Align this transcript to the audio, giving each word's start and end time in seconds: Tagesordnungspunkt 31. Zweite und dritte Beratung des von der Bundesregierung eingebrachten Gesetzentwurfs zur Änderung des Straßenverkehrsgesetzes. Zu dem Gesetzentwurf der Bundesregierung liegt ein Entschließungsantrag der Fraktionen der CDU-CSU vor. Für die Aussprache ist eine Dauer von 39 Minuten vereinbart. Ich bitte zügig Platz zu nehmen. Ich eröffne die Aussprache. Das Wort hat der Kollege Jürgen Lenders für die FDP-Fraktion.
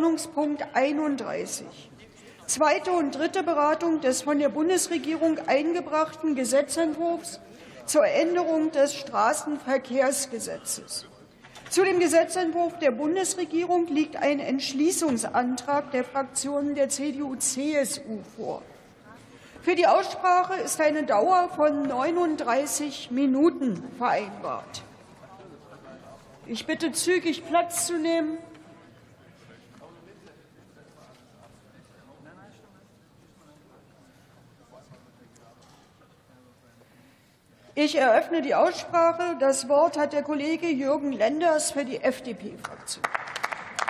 Tagesordnungspunkt 0.00 0.64
31. 0.72 1.66
Zweite 2.46 2.92
und 2.92 3.14
dritte 3.14 3.42
Beratung 3.42 4.00
des 4.00 4.22
von 4.22 4.38
der 4.38 4.48
Bundesregierung 4.48 5.36
eingebrachten 5.46 6.34
Gesetzentwurfs 6.34 7.38
zur 7.84 8.06
Änderung 8.06 8.70
des 8.70 8.94
Straßenverkehrsgesetzes. 8.94 11.04
Zu 11.68 11.84
dem 11.84 12.00
Gesetzentwurf 12.00 12.78
der 12.78 12.92
Bundesregierung 12.92 13.88
liegt 13.88 14.16
ein 14.16 14.40
Entschließungsantrag 14.40 15.90
der 15.92 16.04
Fraktionen 16.04 16.74
der 16.74 16.88
CDU-CSU 16.88 18.20
vor. 18.36 18.62
Für 19.60 19.74
die 19.74 19.86
Aussprache 19.86 20.54
ist 20.54 20.80
eine 20.80 21.02
Dauer 21.02 21.50
von 21.54 21.82
39 21.82 23.10
Minuten 23.10 23.84
vereinbart. 23.98 24.82
Ich 26.46 26.64
bitte 26.66 26.92
zügig 26.92 27.46
Platz 27.46 27.86
zu 27.86 27.98
nehmen. 27.98 28.38
Ich 37.82 37.96
eröffne 37.96 38.42
die 38.42 38.54
Aussprache. 38.54 39.36
Das 39.40 39.66
Wort 39.70 39.96
hat 39.96 40.12
der 40.12 40.22
Kollege 40.22 40.66
Jürgen 40.66 41.12
Lenders 41.12 41.70
für 41.70 41.86
die 41.86 42.02
FDP-Fraktion. 42.02 43.02